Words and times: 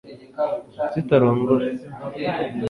kuki 0.93 0.97
utarongora 1.03 1.67